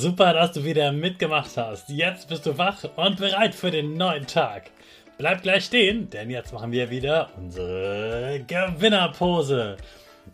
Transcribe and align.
Super, 0.00 0.32
dass 0.32 0.52
du 0.52 0.62
wieder 0.62 0.92
mitgemacht 0.92 1.56
hast. 1.56 1.88
Jetzt 1.88 2.28
bist 2.28 2.46
du 2.46 2.56
wach 2.56 2.84
und 2.94 3.16
bereit 3.16 3.52
für 3.52 3.72
den 3.72 3.94
neuen 3.96 4.28
Tag. 4.28 4.70
Bleib 5.18 5.42
gleich 5.42 5.64
stehen, 5.64 6.08
denn 6.08 6.30
jetzt 6.30 6.52
machen 6.52 6.70
wir 6.70 6.88
wieder 6.88 7.30
unsere 7.36 8.44
Gewinnerpose. 8.46 9.76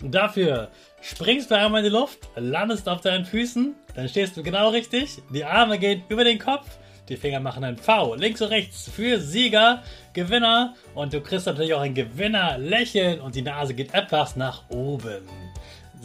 Dafür 0.02 0.68
springst 1.00 1.50
du 1.50 1.56
einmal 1.56 1.80
in 1.80 1.90
die 1.90 1.96
Luft, 1.98 2.28
landest 2.36 2.86
auf 2.90 3.00
deinen 3.00 3.24
Füßen, 3.24 3.74
dann 3.94 4.06
stehst 4.06 4.36
du 4.36 4.42
genau 4.42 4.68
richtig, 4.68 5.22
die 5.32 5.46
Arme 5.46 5.78
gehen 5.78 6.02
über 6.10 6.24
den 6.24 6.38
Kopf, 6.38 6.66
die 7.08 7.16
Finger 7.16 7.40
machen 7.40 7.64
ein 7.64 7.78
V, 7.78 8.16
links 8.16 8.42
und 8.42 8.48
rechts 8.48 8.90
für 8.94 9.18
Sieger, 9.18 9.82
Gewinner 10.12 10.74
und 10.94 11.14
du 11.14 11.22
kriegst 11.22 11.46
natürlich 11.46 11.72
auch 11.72 11.80
ein 11.80 11.94
Gewinner-Lächeln 11.94 13.18
und 13.18 13.34
die 13.34 13.40
Nase 13.40 13.72
geht 13.72 13.94
etwas 13.94 14.36
nach 14.36 14.68
oben. 14.68 15.22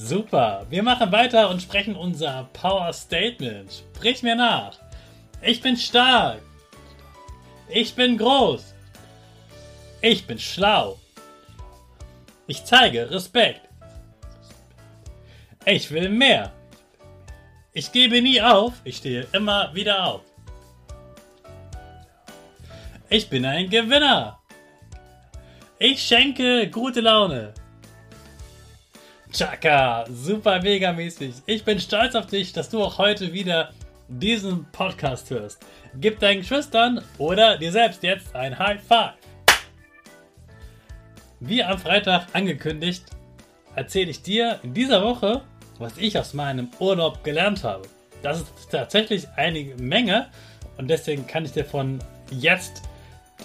Super, 0.02 0.66
wir 0.70 0.82
machen 0.82 1.12
weiter 1.12 1.50
und 1.50 1.62
sprechen 1.62 1.94
unser 1.94 2.48
Power 2.54 2.94
Statement. 2.94 3.84
Sprich 3.98 4.24
mir 4.24 4.34
nach. 4.34 4.80
Ich 5.42 5.62
bin 5.62 5.76
stark. 5.76 6.42
Ich 7.68 7.94
bin 7.96 8.18
groß. 8.18 8.74
Ich 10.02 10.26
bin 10.26 10.40
schlau. 10.40 10.98
Ich 12.48 12.64
zeige 12.64 13.12
Respekt. 13.12 13.68
Ich 15.66 15.92
will 15.92 16.08
mehr. 16.08 16.54
Ich 17.74 17.92
gebe 17.92 18.22
nie 18.22 18.42
auf. 18.42 18.76
Ich 18.86 18.98
stehe 18.98 19.28
immer 19.34 19.76
wieder 19.76 20.06
auf. 20.06 20.22
Ich 23.10 23.30
bin 23.30 23.44
ein 23.44 23.70
Gewinner. 23.70 24.40
Ich 25.78 26.02
schenke 26.02 26.70
gute 26.70 27.02
Laune. 27.02 27.54
Chaka, 29.32 30.06
super 30.10 30.60
mega 30.60 30.92
mäßig. 30.92 31.36
Ich 31.46 31.64
bin 31.64 31.80
stolz 31.80 32.16
auf 32.16 32.26
dich, 32.26 32.52
dass 32.52 32.70
du 32.70 32.82
auch 32.82 32.98
heute 32.98 33.32
wieder 33.32 33.70
diesen 34.08 34.66
Podcast 34.72 35.30
hörst. 35.30 35.64
Gib 36.02 36.20
deinen 36.20 36.40
Geschwistern 36.40 37.04
oder 37.20 37.56
dir 37.60 37.72
selbst 37.72 38.02
jetzt 38.02 38.36
ein 38.36 38.58
High 38.58 38.82
Five. 38.82 39.14
Wie 41.40 41.64
am 41.64 41.78
Freitag 41.78 42.26
angekündigt, 42.34 43.04
erzähle 43.76 44.10
ich 44.10 44.24
dir 44.24 44.60
in 44.64 44.74
dieser 44.74 45.04
Woche, 45.04 45.44
was 45.78 45.96
ich 45.98 46.18
aus 46.18 46.34
meinem 46.34 46.70
Urlaub 46.80 47.24
gelernt 47.24 47.64
habe. 47.64 47.88
Das 48.24 48.42
ist 48.42 48.72
tatsächlich 48.72 49.28
eine 49.36 49.76
Menge 49.78 50.28
und 50.78 50.88
deswegen 50.90 51.28
kann 51.28 51.46
ich 51.46 51.52
dir 51.52 51.66
von 51.66 52.00
jetzt 52.32 52.82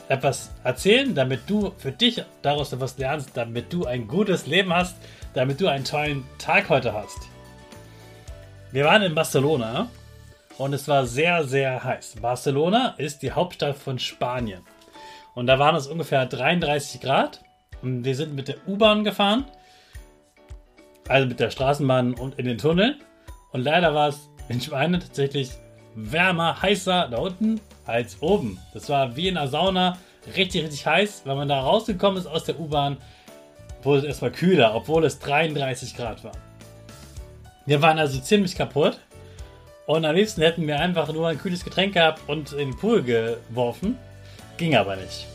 etwas 0.08 0.50
erzählen, 0.64 1.14
damit 1.14 1.42
du 1.46 1.72
für 1.76 1.92
dich 1.92 2.24
daraus 2.42 2.72
etwas 2.72 2.96
lernst, 2.96 3.30
damit 3.34 3.72
du 3.72 3.84
ein 3.84 4.08
gutes 4.08 4.46
Leben 4.46 4.72
hast, 4.72 4.96
damit 5.34 5.60
du 5.60 5.68
einen 5.68 5.84
tollen 5.84 6.24
Tag 6.38 6.68
heute 6.68 6.92
hast. 6.92 7.28
Wir 8.72 8.84
waren 8.84 9.02
in 9.02 9.14
Barcelona 9.14 9.88
und 10.58 10.72
es 10.72 10.88
war 10.88 11.06
sehr, 11.06 11.44
sehr 11.44 11.82
heiß. 11.82 12.16
Barcelona 12.20 12.94
ist 12.98 13.22
die 13.22 13.32
Hauptstadt 13.32 13.76
von 13.76 13.98
Spanien. 13.98 14.62
Und 15.34 15.48
da 15.48 15.58
waren 15.58 15.74
es 15.74 15.86
ungefähr 15.86 16.26
33 16.26 17.00
Grad. 17.00 17.42
Und 17.82 18.04
wir 18.04 18.14
sind 18.14 18.34
mit 18.34 18.48
der 18.48 18.56
U-Bahn 18.66 19.04
gefahren. 19.04 19.44
Also 21.08 21.26
mit 21.26 21.40
der 21.40 21.50
Straßenbahn 21.50 22.14
und 22.14 22.38
in 22.38 22.46
den 22.46 22.58
Tunneln. 22.58 23.00
Und 23.52 23.62
leider 23.62 23.94
war 23.94 24.08
es 24.08 24.30
in 24.48 24.60
Spanien 24.60 25.00
tatsächlich 25.00 25.50
wärmer, 25.94 26.60
heißer 26.62 27.08
da 27.08 27.18
unten 27.18 27.60
als 27.84 28.22
oben. 28.22 28.58
Das 28.72 28.88
war 28.88 29.16
wie 29.16 29.28
in 29.28 29.36
einer 29.36 29.48
Sauna. 29.48 29.98
Richtig, 30.36 30.62
richtig 30.62 30.86
heiß. 30.86 31.22
Wenn 31.24 31.36
man 31.36 31.48
da 31.48 31.60
rausgekommen 31.60 32.18
ist 32.18 32.26
aus 32.26 32.44
der 32.44 32.58
U-Bahn, 32.58 32.96
wurde 33.84 34.00
es 34.00 34.04
erstmal 34.04 34.32
kühler, 34.32 34.74
obwohl 34.74 35.04
es 35.04 35.18
33 35.18 35.96
Grad 35.96 36.24
war. 36.24 36.32
Wir 37.66 37.80
waren 37.82 37.98
also 37.98 38.20
ziemlich 38.20 38.54
kaputt. 38.56 38.98
Und 39.86 40.04
am 40.04 40.14
liebsten 40.14 40.40
hätten 40.40 40.66
wir 40.66 40.80
einfach 40.80 41.12
nur 41.12 41.28
ein 41.28 41.38
kühles 41.38 41.62
Getränk 41.62 41.94
gehabt 41.94 42.22
und 42.26 42.52
in 42.52 42.70
den 42.70 42.76
Pool 42.76 43.02
geworfen. 43.02 43.98
Ging 44.56 44.76
aber 44.76 44.96
nicht. 44.96 45.26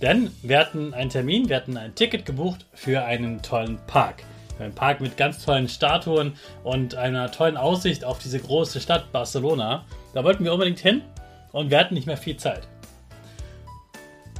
Denn 0.00 0.30
wir 0.42 0.58
hatten 0.58 0.94
einen 0.94 1.10
Termin, 1.10 1.48
wir 1.48 1.56
hatten 1.56 1.76
ein 1.76 1.94
Ticket 1.94 2.24
gebucht 2.24 2.66
für 2.72 3.04
einen 3.04 3.42
tollen 3.42 3.78
Park. 3.86 4.22
Ein 4.58 4.74
Park 4.74 5.00
mit 5.00 5.16
ganz 5.16 5.44
tollen 5.44 5.68
Statuen 5.68 6.34
und 6.62 6.94
einer 6.94 7.30
tollen 7.30 7.56
Aussicht 7.56 8.04
auf 8.04 8.18
diese 8.18 8.38
große 8.38 8.80
Stadt 8.80 9.10
Barcelona. 9.12 9.84
Da 10.14 10.24
wollten 10.24 10.44
wir 10.44 10.52
unbedingt 10.52 10.78
hin 10.78 11.02
und 11.52 11.70
wir 11.70 11.78
hatten 11.78 11.94
nicht 11.94 12.06
mehr 12.06 12.16
viel 12.16 12.36
Zeit. 12.36 12.68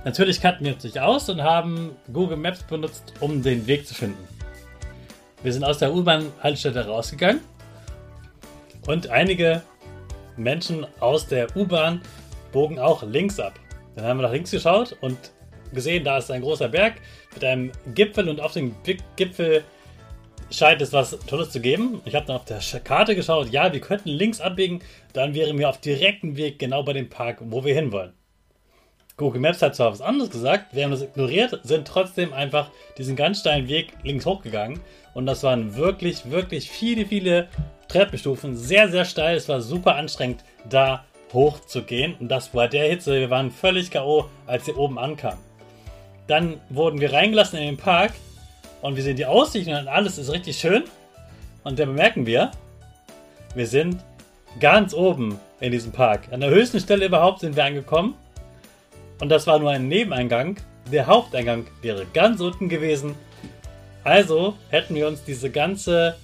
Natürlich 0.05 0.41
kannten 0.41 0.67
wir 0.67 0.75
uns 0.75 0.85
nicht 0.85 0.99
aus 0.99 1.31
und 1.31 1.43
haben 1.43 1.97
Google 2.13 2.37
Maps 2.37 2.63
benutzt, 2.63 3.15
um 3.21 3.43
den 3.43 3.67
Weg 3.67 3.87
zu 3.87 3.95
finden. 3.95 4.29
Wir 5.43 5.53
sind 5.53 5.65
aus 5.65 5.79
der 5.79 5.95
U-Bahn-Haltestelle 5.95 6.87
rausgegangen 6.87 7.41
und 8.87 9.09
einige 9.09 9.63
Menschen 10.37 10.87
aus 11.01 11.27
der 11.27 11.55
U-Bahn 11.57 12.03
bogen 12.53 12.79
auch 12.79 13.03
links 13.03 13.41
ab. 13.41 13.55
Dann 13.97 14.05
haben 14.05 14.19
wir 14.19 14.25
nach 14.25 14.33
links 14.33 14.51
geschaut 14.51 14.95
und 15.01 15.17
gesehen, 15.73 16.05
da 16.05 16.19
ist 16.19 16.31
ein 16.31 16.43
großer 16.43 16.69
Berg 16.69 16.95
mit 17.33 17.45
einem 17.45 17.73
Gipfel 17.95 18.29
und 18.29 18.41
auf 18.41 18.53
dem 18.53 18.75
Gipfel 19.17 19.65
scheint 20.51 20.83
es 20.83 20.93
was 20.93 21.19
Tolles 21.27 21.51
zu 21.51 21.61
geben. 21.61 22.03
Ich 22.05 22.15
habe 22.15 22.27
dann 22.27 22.37
auf 22.37 22.45
der 22.45 22.61
Karte 22.81 23.17
geschaut, 23.17 23.51
ja, 23.51 23.73
wir 23.73 23.81
könnten 23.81 24.11
links 24.11 24.41
abbiegen, 24.41 24.81
dann 25.15 25.35
wären 25.35 25.59
wir 25.59 25.69
auf 25.69 25.81
direktem 25.81 26.37
Weg 26.37 26.59
genau 26.59 26.83
bei 26.83 26.93
dem 26.93 27.09
Park, 27.09 27.39
wo 27.41 27.65
wir 27.65 27.75
hinwollen. 27.75 28.13
Google 29.17 29.41
Maps 29.41 29.63
hat 29.63 29.77
zwar 29.77 29.93
was 29.93 30.01
anderes 30.01 30.31
gesagt, 30.31 30.75
wir 30.75 30.83
haben 30.83 30.91
das 30.91 31.03
ignoriert, 31.03 31.61
sind 31.63 31.87
trotzdem 31.87 32.33
einfach 32.33 32.71
diesen 32.99 33.15
ganz 33.15 33.41
steilen 33.41 33.69
Weg 33.69 33.93
links 34.03 34.27
hochgegangen. 34.27 34.81
Und 35.15 35.27
das 35.27 35.45
waren 35.45 35.77
wirklich, 35.77 36.31
wirklich 36.31 36.69
viele, 36.69 37.07
viele 37.07 37.49
Treppenstufen. 37.87 38.57
Sehr, 38.57 38.89
sehr 38.89 39.05
steil. 39.05 39.37
Es 39.37 39.49
war 39.49 39.61
super 39.61 39.95
anstrengend, 39.95 40.43
da 40.69 41.05
hochzugehen. 41.33 42.17
Und 42.19 42.29
das 42.29 42.53
war 42.55 42.67
der 42.67 42.89
Hitze. 42.89 43.21
Wir 43.21 43.31
waren 43.31 43.53
völlig 43.53 43.93
K.O., 43.93 44.29
als 44.47 44.67
wir 44.67 44.77
oben 44.77 44.99
ankamen. 44.99 45.39
Dann 46.27 46.61
wurden 46.69 47.01
wir 47.01 47.13
reingelassen 47.13 47.59
in 47.59 47.67
den 47.67 47.77
Park 47.77 48.13
und 48.83 48.97
wir 48.97 49.03
sehen 49.03 49.17
die 49.17 49.27
Aussicht 49.27 49.69
und 49.69 49.75
alles 49.75 50.19
ist 50.19 50.33
richtig 50.33 50.59
schön. 50.59 50.85
Und 51.63 51.79
dann 51.79 51.89
bemerken 51.89 52.27
wir, 52.27 52.51
wir 53.55 53.67
sind 53.67 54.03
ganz 54.59 54.93
oben 54.93 55.39
in 55.61 55.71
diesem 55.71 55.93
Park. 55.93 56.29
An 56.33 56.41
der 56.41 56.51
höchsten 56.51 56.81
Stelle 56.81 57.07
überhaupt 57.07 57.41
sind 57.41 57.55
wir 57.55 57.65
angekommen. 57.65 58.17
Und 59.21 59.29
das 59.29 59.47
war 59.47 59.59
nur 59.59 59.71
ein 59.71 59.89
Nebeneingang. 59.89 60.57
Der 60.91 61.07
Haupteingang 61.07 61.67
wäre 61.83 62.07
ganz 62.13 62.41
unten 62.41 62.69
gewesen. 62.69 63.15
Also 64.03 64.55
hätten 64.69 64.95
wir 64.95 65.09
uns 65.09 65.25
diese 65.25 65.51
ganze 65.51 66.17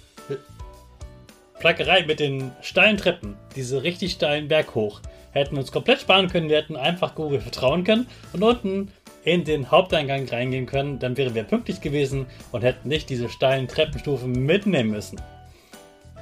Plackerei 1.60 2.04
mit 2.06 2.20
den 2.20 2.52
steilen 2.62 2.96
Treppen, 2.96 3.37
diese 3.54 3.82
richtig 3.82 4.12
steilen 4.12 4.48
Berg 4.48 4.75
hoch, 4.75 5.00
hätten 5.32 5.52
wir 5.52 5.60
uns 5.60 5.72
komplett 5.72 6.00
sparen 6.00 6.28
können. 6.28 6.48
Wir 6.48 6.56
hätten 6.56 6.76
einfach 6.76 7.14
Google 7.14 7.40
vertrauen 7.40 7.84
können 7.84 8.06
und 8.32 8.42
unten 8.42 8.90
in 9.25 9.44
den 9.44 9.70
Haupteingang 9.70 10.26
reingehen 10.28 10.66
können. 10.66 10.98
Dann 10.98 11.16
wären 11.16 11.34
wir 11.34 11.44
pünktlich 11.44 11.81
gewesen 11.81 12.26
und 12.52 12.62
hätten 12.62 12.88
nicht 12.88 13.10
diese 13.10 13.28
steilen 13.28 13.69
Treppenstufen 13.69 14.32
mitnehmen 14.44 14.90
müssen. 14.90 15.20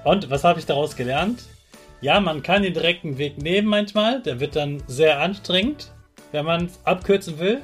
Und 0.04 0.30
was 0.30 0.44
habe 0.44 0.58
ich 0.58 0.66
daraus 0.66 0.96
gelernt? 0.96 1.44
Ja, 2.00 2.20
man 2.20 2.42
kann 2.42 2.62
den 2.62 2.74
direkten 2.74 3.18
Weg 3.18 3.38
nehmen 3.38 3.68
manchmal. 3.68 4.22
Der 4.22 4.40
wird 4.40 4.56
dann 4.56 4.82
sehr 4.86 5.20
anstrengend, 5.20 5.92
wenn 6.32 6.44
man 6.44 6.66
es 6.66 6.78
abkürzen 6.84 7.38
will. 7.38 7.62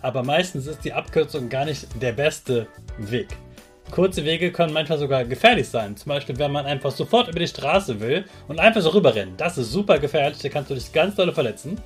Aber 0.00 0.22
meistens 0.24 0.66
ist 0.66 0.84
die 0.84 0.92
Abkürzung 0.92 1.48
gar 1.48 1.64
nicht 1.64 1.86
der 2.00 2.12
beste 2.12 2.66
Weg. 2.98 3.28
Kurze 3.90 4.24
Wege 4.24 4.50
können 4.50 4.72
manchmal 4.72 4.98
sogar 4.98 5.24
gefährlich 5.24 5.68
sein. 5.68 5.96
Zum 5.96 6.10
Beispiel, 6.10 6.38
wenn 6.38 6.50
man 6.50 6.66
einfach 6.66 6.90
sofort 6.90 7.28
über 7.28 7.38
die 7.38 7.46
Straße 7.46 8.00
will 8.00 8.24
und 8.48 8.58
einfach 8.58 8.80
so 8.80 8.88
rüberrennen. 8.90 9.36
Das 9.36 9.58
ist 9.58 9.70
super 9.70 9.98
gefährlich, 9.98 10.38
da 10.38 10.48
kannst 10.48 10.70
du 10.70 10.74
dich 10.74 10.92
ganz 10.92 11.14
doll 11.14 11.32
verletzen. 11.32 11.78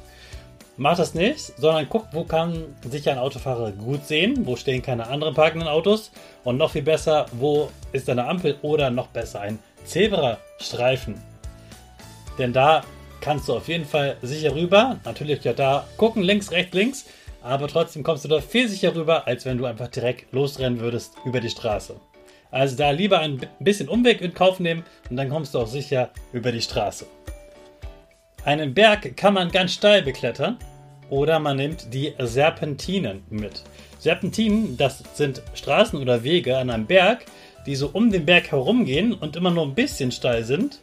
Mach 0.79 0.97
das 0.97 1.15
nicht, 1.15 1.41
sondern 1.59 1.89
guck, 1.89 2.07
wo 2.13 2.25
kann 2.25 2.65
sich 2.89 3.09
ein 3.09 3.19
Autofahrer 3.19 3.73
gut 3.73 4.05
sehen, 4.05 4.47
wo 4.47 4.57
stehen 4.57 4.83
keine 4.83 5.07
anderen 5.07 5.35
parkenden 5.35 5.69
Autos 5.69 6.11
und 6.45 6.59
noch 6.59 6.73
viel 6.73 6.83
besser, 6.83 7.27
wo 7.33 7.71
ist 7.93 8.11
eine 8.11 8.27
Ampel 8.27 8.57
oder 8.61 8.91
noch 8.91 9.07
besser 9.07 9.41
ein 9.41 9.59
Zebrastreifen. 9.85 11.21
Denn 12.39 12.53
da 12.53 12.85
kannst 13.27 13.49
du 13.49 13.55
auf 13.55 13.67
jeden 13.67 13.87
Fall 13.87 14.19
sicher 14.23 14.55
rüber. 14.55 15.01
Natürlich 15.05 15.43
ja 15.43 15.53
da 15.53 15.85
gucken, 15.97 16.23
links, 16.23 16.53
rechts, 16.53 16.73
links. 16.75 17.07
Aber 17.43 17.67
trotzdem 17.67 18.05
kommst 18.05 18.25
du 18.25 18.29
da 18.29 18.41
viel 18.41 18.69
sicher 18.69 18.95
rüber, 18.95 19.27
als 19.27 19.45
wenn 19.45 19.59
du 19.59 19.65
einfach 19.65 19.89
direkt 19.89 20.33
losrennen 20.33 20.79
würdest 20.79 21.15
über 21.25 21.41
die 21.41 21.51
Straße. 21.51 21.97
Also 22.53 22.77
da 22.77 22.93
lieber 22.93 23.19
ein 23.19 23.41
bisschen 23.59 23.89
Umweg 23.89 24.21
in 24.21 24.33
Kauf 24.33 24.61
nehmen 24.61 24.85
und 25.11 25.17
dann 25.17 25.29
kommst 25.29 25.55
du 25.55 25.59
auch 25.59 25.67
sicher 25.67 26.11
über 26.33 26.53
die 26.53 26.61
Straße. 26.61 27.05
Einen 28.45 28.75
Berg 28.75 29.17
kann 29.17 29.35
man 29.35 29.51
ganz 29.51 29.73
steil 29.73 30.03
beklettern 30.03 30.57
oder 31.11 31.41
man 31.41 31.57
nimmt 31.57 31.93
die 31.93 32.15
Serpentinen 32.21 33.25
mit. 33.29 33.65
Serpentinen, 33.99 34.77
das 34.77 35.03
sind 35.15 35.43
Straßen 35.55 36.01
oder 36.01 36.23
Wege 36.23 36.57
an 36.59 36.71
einem 36.71 36.87
Berg, 36.87 37.27
die 37.67 37.75
so 37.75 37.91
um 37.93 38.13
den 38.13 38.25
Berg 38.25 38.53
herumgehen 38.53 39.15
und 39.15 39.35
immer 39.35 39.51
nur 39.51 39.65
ein 39.65 39.75
bisschen 39.75 40.13
steil 40.13 40.45
sind. 40.45 40.81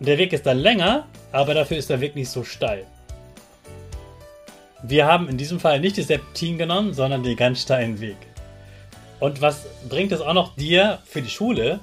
Der 0.00 0.16
Weg 0.16 0.32
ist 0.32 0.46
dann 0.46 0.58
länger, 0.58 1.06
aber 1.32 1.54
dafür 1.54 1.76
ist 1.76 1.90
der 1.90 2.00
Weg 2.00 2.14
nicht 2.14 2.30
so 2.30 2.44
steil. 2.44 2.86
Wir 4.82 5.06
haben 5.06 5.28
in 5.28 5.36
diesem 5.36 5.58
Fall 5.58 5.80
nicht 5.80 5.96
die 5.96 6.02
Serpentinen 6.02 6.56
genommen, 6.56 6.94
sondern 6.94 7.24
den 7.24 7.36
ganz 7.36 7.62
steilen 7.62 8.00
Weg. 8.00 8.16
Und 9.18 9.40
was 9.40 9.66
bringt 9.88 10.12
es 10.12 10.20
auch 10.20 10.34
noch 10.34 10.54
dir 10.54 11.00
für 11.04 11.20
die 11.20 11.28
Schule, 11.28 11.80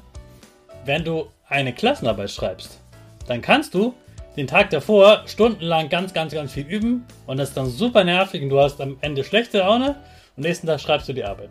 wenn 0.85 1.03
du 1.03 1.27
eine 1.49 1.73
Klassenarbeit 1.73 2.31
schreibst? 2.31 2.79
Dann 3.27 3.41
kannst 3.41 3.73
du 3.73 3.93
den 4.37 4.47
Tag 4.47 4.69
davor 4.69 5.23
stundenlang 5.25 5.89
ganz, 5.89 6.13
ganz, 6.13 6.33
ganz 6.33 6.53
viel 6.53 6.65
üben 6.65 7.05
und 7.25 7.37
das 7.37 7.49
ist 7.49 7.57
dann 7.57 7.69
super 7.69 8.05
nervig 8.05 8.41
und 8.41 8.49
du 8.49 8.61
hast 8.61 8.79
am 8.79 8.97
Ende 9.01 9.25
schlechte 9.25 9.59
Laune 9.59 9.97
und 10.37 10.43
nächsten 10.43 10.67
Tag 10.67 10.79
schreibst 10.79 11.09
du 11.09 11.13
die 11.13 11.25
Arbeit. 11.25 11.49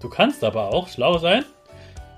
Du 0.00 0.10
kannst 0.10 0.44
aber 0.44 0.74
auch 0.74 0.88
schlau 0.88 1.16
sein, 1.16 1.44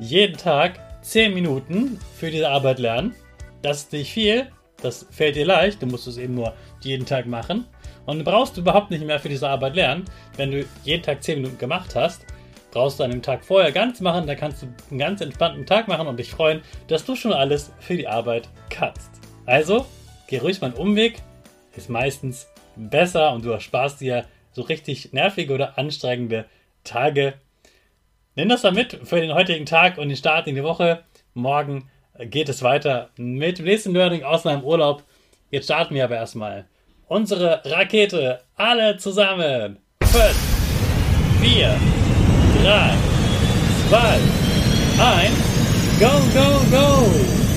jeden 0.00 0.36
Tag 0.36 0.80
10 1.02 1.32
Minuten 1.32 2.00
für 2.16 2.30
diese 2.30 2.48
Arbeit 2.48 2.80
lernen. 2.80 3.14
Das 3.62 3.78
ist 3.78 3.92
nicht 3.92 4.12
viel, 4.12 4.48
das 4.82 5.06
fällt 5.10 5.36
dir 5.36 5.46
leicht, 5.46 5.80
du 5.80 5.86
musst 5.86 6.08
es 6.08 6.18
eben 6.18 6.34
nur 6.34 6.52
jeden 6.82 7.06
Tag 7.06 7.26
machen. 7.26 7.66
Und 8.04 8.18
du 8.18 8.24
brauchst 8.24 8.56
überhaupt 8.56 8.90
nicht 8.90 9.04
mehr 9.04 9.20
für 9.20 9.28
diese 9.28 9.48
Arbeit 9.48 9.76
lernen. 9.76 10.04
Wenn 10.36 10.50
du 10.50 10.64
jeden 10.82 11.04
Tag 11.04 11.22
10 11.22 11.40
Minuten 11.40 11.58
gemacht 11.58 11.94
hast, 11.94 12.26
brauchst 12.72 12.98
du 12.98 13.04
an 13.04 13.12
dem 13.12 13.22
Tag 13.22 13.44
vorher 13.44 13.70
ganz 13.70 14.00
machen, 14.00 14.26
dann 14.26 14.36
kannst 14.36 14.62
du 14.62 14.66
einen 14.90 14.98
ganz 14.98 15.20
entspannten 15.20 15.66
Tag 15.66 15.86
machen 15.86 16.08
und 16.08 16.18
dich 16.18 16.30
freuen, 16.30 16.62
dass 16.88 17.04
du 17.04 17.14
schon 17.14 17.32
alles 17.32 17.72
für 17.78 17.96
die 17.96 18.08
Arbeit 18.08 18.48
kannst. 18.70 19.10
Also, 19.46 19.86
geh 20.26 20.38
ruhig 20.38 20.60
mal 20.60 20.68
einen 20.68 20.76
Umweg, 20.76 21.22
ist 21.76 21.88
meistens 21.88 22.48
besser 22.74 23.32
und 23.32 23.44
du 23.44 23.50
ersparst 23.50 24.00
dir 24.00 24.24
so 24.52 24.62
richtig 24.62 25.12
nervige 25.12 25.54
oder 25.54 25.78
anstrengende 25.78 26.46
Tage. 26.82 27.34
Nimm 28.34 28.48
das 28.48 28.62
mal 28.62 28.72
mit 28.72 28.98
für 29.04 29.20
den 29.20 29.34
heutigen 29.34 29.66
Tag 29.66 29.98
und 29.98 30.08
den 30.08 30.16
Start 30.16 30.46
in 30.46 30.54
die 30.54 30.64
Woche. 30.64 31.04
Morgen 31.34 31.90
geht 32.18 32.48
es 32.48 32.62
weiter 32.62 33.10
mit 33.16 33.58
dem 33.58 33.64
nächsten 33.64 33.92
Learning 33.92 34.22
aus 34.22 34.44
meinem 34.44 34.64
Urlaub. 34.64 35.02
Jetzt 35.50 35.64
starten 35.64 35.94
wir 35.94 36.04
aber 36.04 36.16
erstmal 36.16 36.66
unsere 37.08 37.62
Rakete. 37.64 38.40
Alle 38.56 38.96
zusammen. 38.96 39.78
5, 40.02 40.22
4, 41.42 41.76
3, 42.62 42.94
2, 43.88 43.98
1. 44.98 45.52
Go, 46.00 46.08
go, 46.34 46.76
go! 46.76 47.51